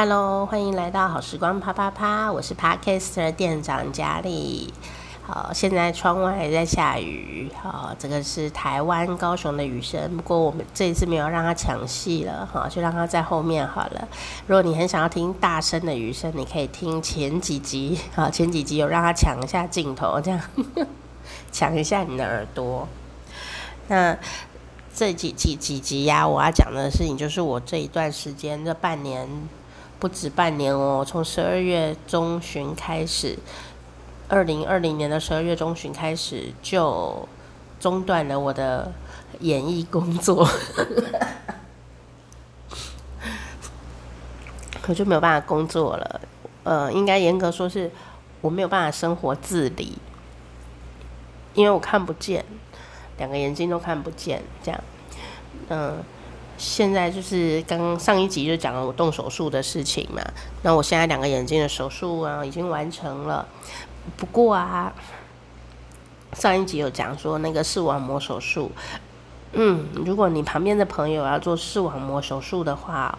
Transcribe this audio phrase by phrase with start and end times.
[0.00, 4.72] Hello，欢迎来到好时光啪啪啪，我是 Podcaster 店长佳丽。
[5.26, 7.50] 好，现在窗外还在下雨。
[7.60, 14.06] 好，这个是台湾高雄的雨声，不过我们这一次没有让它抢戏了，哈，就让它在后面好了。
[14.46, 20.40] 如果你很想要听大声的雨声，你可以听前几集，好，前几集有让它抢一下镜头，这样
[21.50, 22.86] 抢一下你的耳朵。
[23.88, 24.16] 那
[24.94, 29.28] 这几几几集呀、我要讲的事情就是我这一段时间这半年。
[30.00, 33.36] 不止半年哦，从十二月中旬开始，
[34.28, 37.28] 二零二零年的十二月中旬开始就
[37.80, 38.92] 中断了我的
[39.40, 40.48] 演艺工作，
[44.86, 46.20] 我就没有办法工作了。
[46.62, 47.90] 呃，应该严格说是
[48.40, 49.98] 我没有办法生活自理，
[51.54, 52.44] 因为我看不见，
[53.16, 54.80] 两个眼睛都看不见，这样，
[55.68, 55.96] 嗯、
[56.58, 60.20] 现在就是刚刚上一集就讲了我动手术的事情嘛，
[60.62, 63.46] 那我现在两个眼睛的手术啊已经完成了，
[64.16, 64.92] 不过啊，
[66.32, 68.72] 上一集有讲说那个视网膜手术，
[69.52, 73.16] 嗯，如果你旁边的朋友要做视网膜手术的话，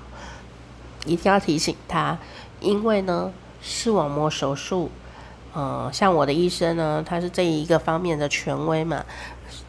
[1.05, 2.19] 一定要提醒他，
[2.59, 4.91] 因为呢视网膜手术，
[5.55, 9.05] 嗯，像我的医生呢，他是这一个方面的权威嘛，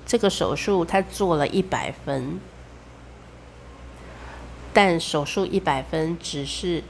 [0.04, 2.40] 这个手术他做了一百分。
[4.72, 6.82] 但手术一百分只是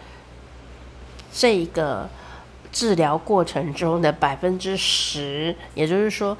[1.32, 2.08] 这个
[2.72, 6.36] 治疗过程中的百分之十，也就是说，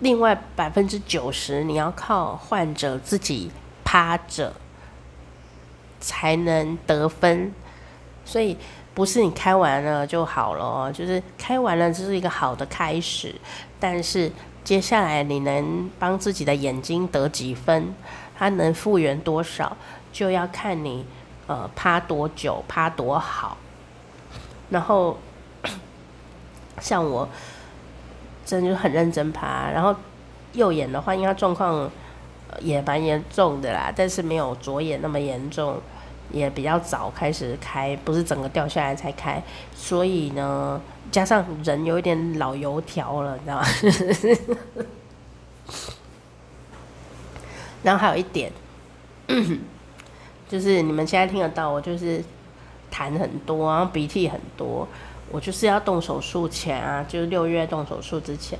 [0.00, 3.50] 另外百分之九十你要靠患者自己
[3.84, 4.52] 趴着
[6.00, 7.52] 才能得分，
[8.24, 8.56] 所以
[8.94, 13.34] 不是你开完了就好了，就是开完了这是一个好的开始，
[13.80, 14.30] 但是
[14.62, 17.94] 接下来你能帮自己的眼睛得几分，
[18.38, 19.76] 它能复原多少？
[20.12, 21.04] 就要看你，
[21.46, 23.56] 呃，趴多久，趴多好。
[24.70, 25.18] 然后，
[26.80, 27.28] 像我，
[28.44, 29.70] 真的就很认真趴。
[29.70, 29.94] 然后
[30.52, 31.90] 右眼的话，因为它状况
[32.60, 35.80] 也蛮严重的啦，但是没有左眼那么严重，
[36.30, 39.42] 也比较早开始开，不是整个掉下来才开。
[39.74, 43.66] 所以呢，加上人有一点老油条了，你知道吗？
[47.82, 48.52] 然后还有一点。
[50.48, 52.24] 就是你们现在听得到我，就是
[52.90, 54.88] 痰很多，然后鼻涕很多。
[55.30, 58.58] 我就是要动手术前啊，就是六月动手术之前，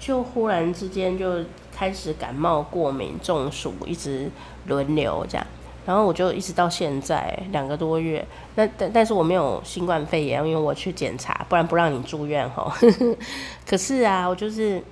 [0.00, 4.28] 就忽然之间就开始感冒、过敏、中暑，一直
[4.66, 5.46] 轮流这样。
[5.86, 8.26] 然后我就一直到现在两个多月。
[8.56, 12.72] 那但但是我没有新冠肺炎，因为我去检查，不然不让你住院吼。
[13.64, 14.82] 可是啊，我就是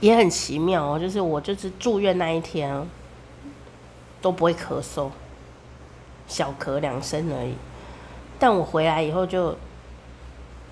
[0.00, 2.86] 也很奇妙哦，就是我就是住院那一天。
[4.22, 5.08] 都不会咳嗽，
[6.28, 7.54] 小咳两声而已。
[8.38, 9.56] 但我回来以后就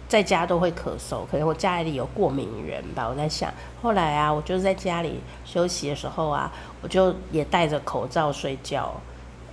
[0.07, 3.09] 在家都会咳嗽，可能我家里有过敏源吧。
[3.09, 3.51] 我在想，
[3.81, 6.53] 后来啊，我就是在家里休息的时候啊，
[6.83, 8.93] 我就也戴着口罩睡觉，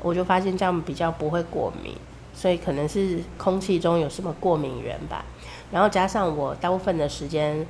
[0.02, 1.96] 我就发现这样比较不会过敏，
[2.34, 5.24] 所以可能是空气中有什么过敏源吧。
[5.72, 7.66] 然后加上我大部分的时间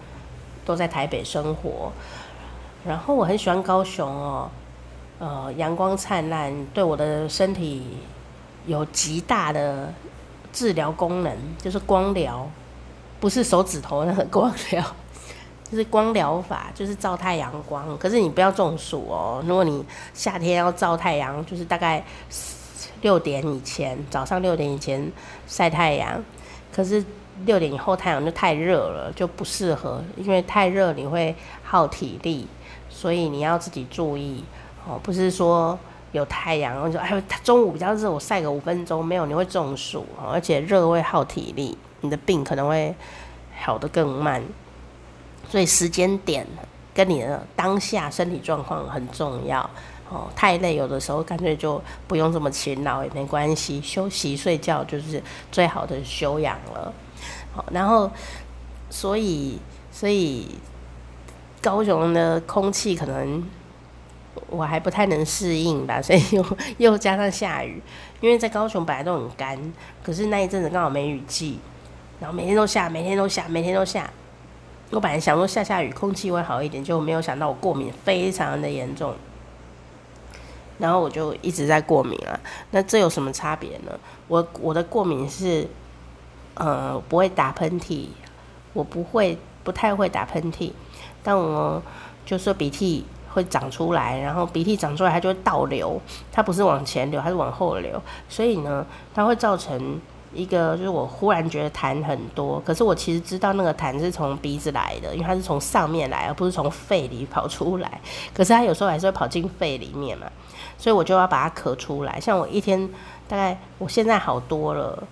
[0.66, 1.92] 都在台北生活，
[2.86, 4.50] 然后我很喜欢高雄哦。
[5.18, 7.82] 呃，阳光灿烂，对我的身体
[8.66, 9.94] 有极大的
[10.52, 12.46] 治疗功能，就是光疗，
[13.22, 14.84] 不是手指头那个光疗，
[15.72, 17.98] 就是光疗法，就是照太阳光。
[17.98, 22.04] 可是你不要中暑哦，如果你夏天要照太阳，就是大概
[23.02, 25.10] 六点以前，早上六点以前
[25.48, 26.22] 晒太阳。
[26.74, 27.02] 可是
[27.46, 32.48] 六点以后太阳就太热了，就不适合，因为太热你会耗体力，
[32.90, 34.44] 所以你要自己注意。
[34.88, 35.78] 哦，不是说
[36.12, 42.96] 有太阳，我说哎，中午比较热，我晒个五分钟，没有，你会中暑哦，而且热会耗体力，你的病可能会
[43.60, 44.42] 好得更慢。
[45.50, 46.46] 所以时间点
[46.94, 49.70] 跟你的当下身体状况很重要。
[50.08, 55.22] 哦，太累，有的时候干脆就不用这么勤劳也没关系，休息睡觉就是
[55.52, 56.94] 最好的休养了。
[57.54, 58.12] 好，然后
[58.90, 59.60] 所以
[59.92, 60.48] 所以
[61.62, 63.44] 高雄的空气可能。
[64.50, 66.46] 我还不太能适应吧，所以又
[66.78, 67.82] 又加上下雨，
[68.20, 69.58] 因为在高雄本来都很干，
[70.04, 71.58] 可是那一阵子刚好梅雨季，
[72.20, 74.10] 然后每天都下，每天都下，每天都下。
[74.92, 79.16] 我本来想说下下雨空气会好一点，就没有想到我过敏非常的严重，
[80.78, 82.40] 然后我就一直在过敏啊。
[82.72, 83.98] 那这有什么差别呢？
[84.28, 85.66] 我我的过敏是，
[86.56, 88.08] 呃，不会打喷嚏，
[88.74, 90.72] 我不会不太会打喷嚏，
[91.24, 91.82] 但我
[92.26, 93.06] 就说鼻涕。
[93.36, 96.00] 会长出来，然后鼻涕长出来，它就会倒流，
[96.32, 100.00] 它不是往前流，它是往后流，所以呢，它会造成
[100.34, 108.00] 一个，就是我忽然觉得痰很多，可是我其实知道那个痰是从鼻子来的，因为它是从上面来，而不是从肺里跑出来，
[108.34, 110.28] 可是它有时候还是会跑进肺里面嘛，
[110.78, 112.18] 所以我就要把它咳出来。
[112.18, 112.90] 像我一天
[113.28, 115.04] 大概，我现在好多了，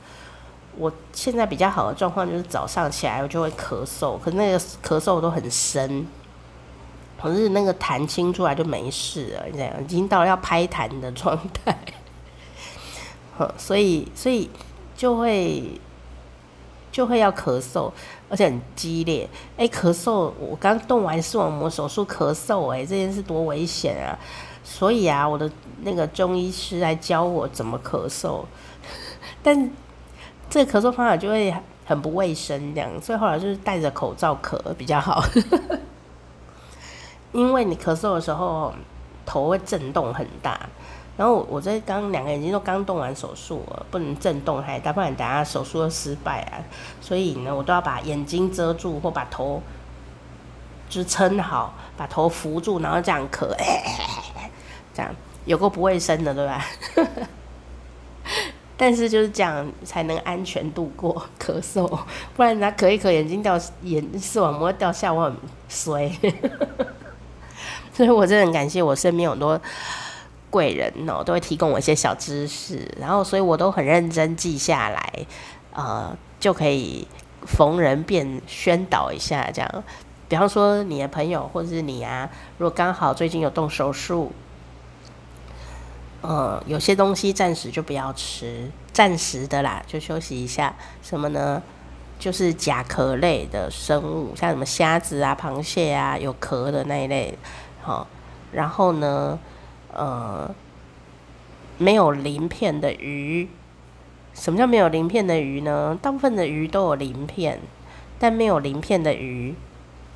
[0.78, 6.06] 我现在比较好的状况就是早上起来我就会咳嗽，可是那个咳嗽都很深。
[7.22, 11.78] 可是那个痰清出来就没事了，这样已经到了要拍痰的状态，
[13.58, 14.50] 所以所以
[14.98, 15.80] 就会
[16.92, 17.90] 就会要咳嗽，
[18.30, 19.30] 而且很激烈。
[19.56, 20.34] 哎、咳嗽！
[20.38, 24.19] 我刚动完视网膜手术咳嗽，哎，这件事多危险啊！
[24.66, 25.50] 所以啊，我的
[25.84, 28.44] 那个中医师来教我怎么咳嗽，
[29.42, 29.72] 但
[30.54, 31.52] 这个咳嗽方法就会
[31.84, 35.24] 很不卫生，这样，所以后来就是戴着口罩咳比较好。
[37.34, 38.72] 因为你咳嗽的时候，
[39.26, 40.60] 头会震动很大，
[41.18, 46.62] 然后我这刚两个眼睛都刚动完手术，不能震动太大，不然等下手术又失败啊。
[47.02, 49.60] 所以呢，我都要把眼睛遮住，或把头
[50.88, 53.48] 支撑好，把头扶住，然后这样咳，
[54.94, 55.12] 这样
[55.46, 56.64] 有够不卫生的，对吧？
[58.75, 61.88] 但是就是这样才能安全度过 咳嗽，
[62.36, 65.36] 不然他咳一咳，眼睛掉眼视网膜掉下，我很
[65.70, 66.12] 衰。
[67.94, 69.62] 所以我真的很感谢我身边很多
[70.50, 75.26] 贵人哦，都会提供我一些小知识，然后所以我都很认真记下来，
[75.72, 77.08] 呃，就可以
[77.46, 79.84] 逢人便宣导一下这样。
[80.28, 82.28] 比方说你的朋友或者是你啊，
[82.58, 84.31] 如果刚好最近有动手术，
[86.24, 90.74] 呃，有些东西暂时就不要吃，暂时的啦，就休息一下。
[91.02, 91.62] 什么呢？
[92.18, 97.38] 就是甲壳类的生物，像什么虾子啊、螃蟹啊，有壳的那一类。
[97.81, 98.08] 好，
[98.54, 99.38] 然后呢，
[99.92, 100.50] 呃，
[101.78, 103.50] 没有鳞片的鱼，
[104.34, 106.00] 什么叫没有鳞片的鱼呢？
[106.02, 107.60] 大部分的鱼都有鳞片，
[108.18, 109.54] 但没有鳞片的鱼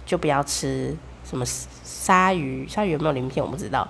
[0.05, 0.95] 就不要吃。
[1.25, 2.65] 什么鲨鱼？
[2.65, 3.45] 鲨鱼有没有鳞片？
[3.45, 3.85] 我不知道。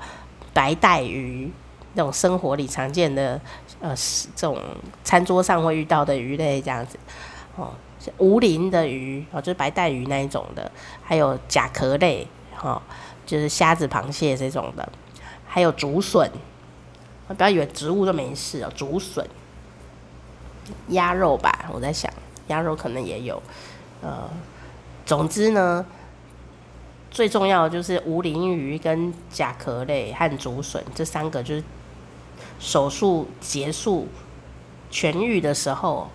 [0.54, 1.52] 白带鱼，
[1.98, 3.42] 这种生活里常见的，
[3.82, 3.92] 呃，
[4.36, 4.56] 这种
[5.04, 6.96] 餐桌上会遇到的鱼类，这样子。
[7.56, 7.72] 哦，
[8.20, 10.72] 无鳞的鱼，哦，就是白带鱼那一种的，
[11.04, 12.82] 还有甲壳类，哈、哦。
[13.26, 14.88] 就是虾子、螃蟹这种的，
[15.48, 16.32] 还有竹笋，
[17.28, 18.72] 不要以为植物都没事哦。
[18.76, 19.28] 竹笋、
[20.90, 22.14] 鸭肉吧，我在想，
[22.50, 23.42] 鸭肉可能也有。
[24.04, 24.30] 呃，
[25.04, 25.84] 总之呢，
[27.10, 31.64] 最重要的就是无鳞鱼跟甲壳类和竹笋这三个，就是
[32.59, 34.07] 手术结束
[34.92, 36.07] 痊愈的时候。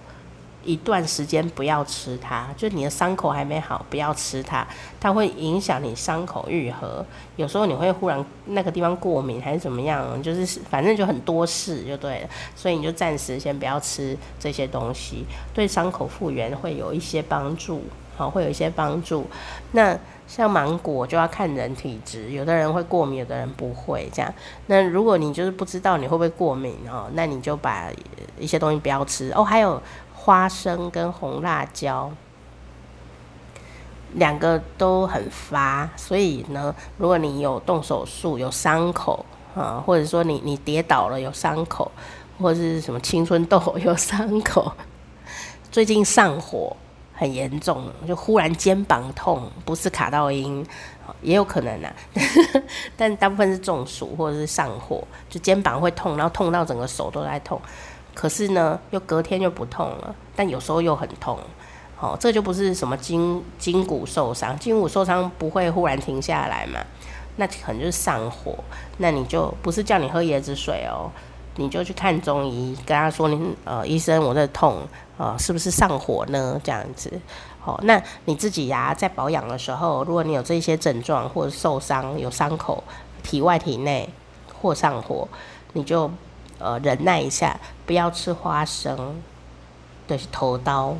[0.64, 4.64] 一段时间不要吃它，就你的伤口还没好，不要吃它，
[5.00, 7.04] 它会影响你伤口愈合。
[7.34, 12.28] 有时候你会忽然那个地方过敏还是怎么样，就是反正就很多事就对了。
[12.54, 17.82] 所以你就暂时先不要吃这些东西，对伤口复原会有一些帮助，
[18.16, 19.26] 好，会有一些帮助。
[19.72, 24.32] 那像芒果就要看人体质，有的人会过敏，有的人不会这样。
[24.66, 27.88] 那如果你就是不知道你会不会过敏哦，那你就把
[28.38, 29.82] 一些东西不要吃哦，还有。
[30.24, 32.08] 花生跟红辣椒
[34.12, 39.26] 两个都很发，所以呢，如果你有动手术、有伤口
[39.56, 41.90] 啊，或者说你你跌倒了有伤口，
[42.38, 44.72] 或者是什么青春痘 有伤口，
[45.72, 46.76] 最近上火
[47.22, 50.66] 很严重，就忽然肩膀痛，不是卡到音，
[51.22, 51.92] 也有可能啊，
[52.96, 57.60] 但大部分是中暑或者是上火，就肩膀会痛，然后痛到整个手都在痛。
[58.12, 61.38] 可是呢，又隔天就不痛了，但有时候又很痛，
[62.00, 66.80] 哦，这就不是什么筋筋骨受伤，筋骨受伤不会忽然停下来嘛，
[67.36, 68.58] 那可能就是上火，
[68.98, 71.08] 那你就不是叫你喝椰子水哦，
[71.56, 74.82] 你就去看中医，跟他说你呃医生我在痛，
[75.18, 76.60] 呃是不是上火呢？
[76.64, 77.12] 这样子，
[77.64, 82.82] 哦，那你自己呀、啊、在保养的时候，如果你有这些症状或者受伤有伤口，
[83.22, 84.08] 体外体内
[84.60, 85.28] 或上火，
[85.72, 86.10] 你就。
[86.58, 89.20] 呃，忍耐一下，不要吃花生，
[90.06, 90.94] 对，头刀，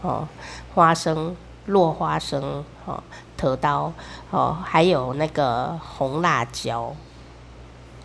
[0.00, 0.26] 哦，
[0.74, 3.02] 花生，落花生，哦，
[3.36, 3.92] 头刀，
[4.30, 6.94] 哦，还有那个红辣椒，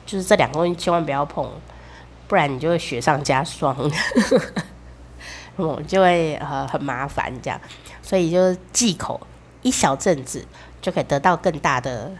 [0.05, 1.49] 就是这两个东西千万不要碰，
[2.27, 3.75] 不然你就会雪上加霜，
[5.57, 7.59] 嗯，就会呃很麻烦这样，
[8.01, 9.19] 所以就忌口
[9.61, 10.45] 一小阵子
[10.81, 12.11] 就可以得到更大的。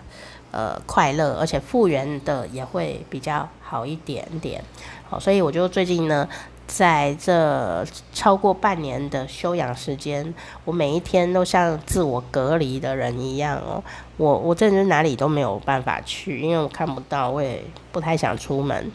[0.49, 4.63] 呃，快乐，而且复原的也会比较好一点点。
[5.07, 6.27] 好，所以我就最近呢，
[6.65, 10.33] 在这超过半年的休养时间，
[10.63, 13.83] 我每一天都像自我隔离的人一样哦。
[14.15, 17.61] 我我真的哪里都没有办法去，因为我看不到，我也
[17.91, 18.89] 不太想出门，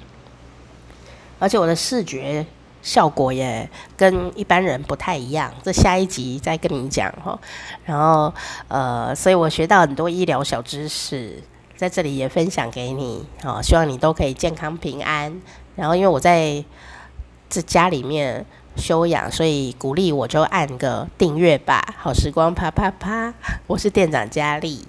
[1.43, 2.47] 而且我的视觉
[2.83, 5.53] 效果也跟一般人不太一样。
[5.63, 7.37] 这下一集再跟你讲哈。
[7.85, 8.33] 然后
[8.69, 11.43] 呃，所以我学到很多医疗小知识，
[11.77, 13.27] 在这里也分享给你。
[13.43, 15.43] 好，希望你都可以健康平安。
[15.75, 16.65] 然后因为我在。
[17.55, 18.47] 这家里面
[18.79, 21.85] 休养，所以鼓励我就按个订阅吧。
[21.99, 23.35] 好时光啪啪啪，
[23.67, 24.87] 我是店长佳丽。